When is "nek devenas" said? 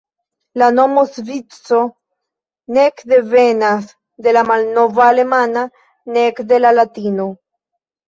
2.79-3.95